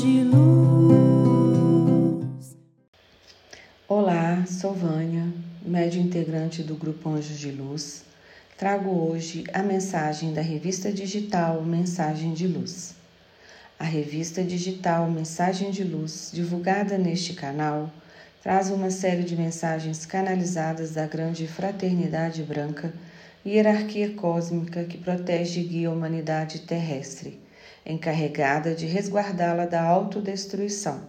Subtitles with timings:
[0.00, 1.56] de luz.
[3.88, 5.26] Olá, sou Vânia,
[5.60, 8.04] médio integrante do grupo Anjos de Luz.
[8.56, 12.94] Trago hoje a mensagem da revista digital Mensagem de Luz.
[13.76, 17.90] A revista digital Mensagem de Luz, divulgada neste canal,
[18.40, 22.92] traz uma série de mensagens canalizadas da grande fraternidade branca,
[23.44, 27.47] e hierarquia cósmica que protege e guia a humanidade terrestre
[27.88, 31.08] encarregada de resguardá-la da autodestruição.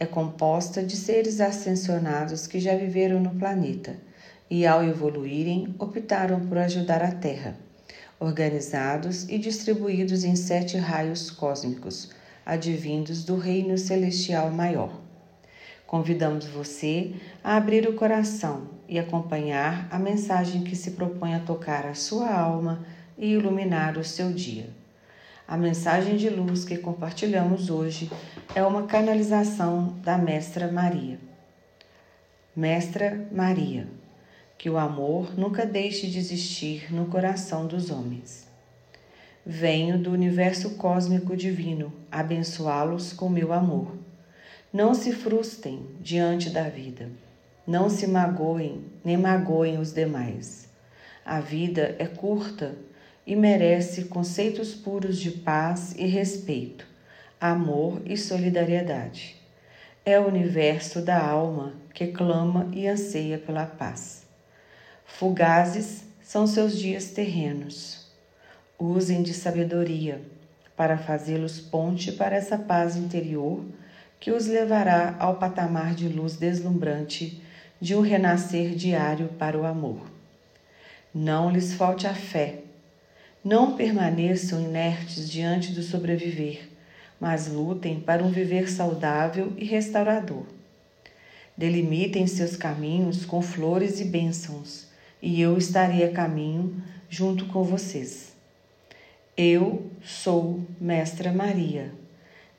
[0.00, 3.96] É composta de seres ascensionados que já viveram no planeta
[4.50, 7.56] e, ao evoluírem, optaram por ajudar a Terra
[8.18, 12.10] organizados e distribuídos em sete raios cósmicos,
[12.44, 15.00] advindos do Reino Celestial Maior.
[15.86, 17.12] Convidamos você
[17.44, 22.32] a abrir o coração e acompanhar a mensagem que se propõe a tocar a sua
[22.32, 22.84] alma
[23.18, 24.68] e iluminar o seu dia.
[25.48, 28.10] A mensagem de luz que compartilhamos hoje
[28.52, 31.20] é uma canalização da Mestra Maria.
[32.54, 33.86] Mestra Maria
[34.58, 38.48] que o amor nunca deixe de existir no coração dos homens.
[39.44, 43.94] Venho do universo cósmico divino abençoá-los com meu amor.
[44.72, 47.08] Não se frustrem diante da vida.
[47.64, 50.68] Não se magoem, nem magoem os demais.
[51.24, 52.74] A vida é curta
[53.26, 56.86] e merece conceitos puros de paz e respeito,
[57.40, 59.36] amor e solidariedade.
[60.04, 64.24] É o universo da alma que clama e anseia pela paz.
[65.04, 68.06] Fugazes são seus dias terrenos.
[68.78, 70.22] Usem de sabedoria
[70.76, 73.64] para fazê-los ponte para essa paz interior
[74.20, 77.42] que os levará ao patamar de luz deslumbrante
[77.80, 80.00] de um renascer diário para o amor.
[81.14, 82.65] Não lhes falte a fé.
[83.48, 86.68] Não permaneçam inertes diante do sobreviver,
[87.20, 90.42] mas lutem para um viver saudável e restaurador.
[91.56, 94.88] Delimitem seus caminhos com flores e bênçãos
[95.22, 98.32] e eu estarei a caminho junto com vocês.
[99.36, 101.92] Eu sou Mestra Maria.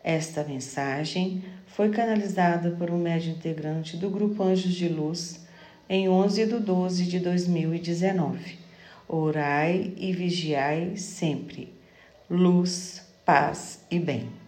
[0.02, 5.46] Esta mensagem foi canalizada por um médio integrante do Grupo Anjos de Luz
[5.90, 8.67] em 11 de 12 de 2019.
[9.10, 11.74] Orai e vigiai sempre.
[12.30, 14.47] Luz, paz e bem.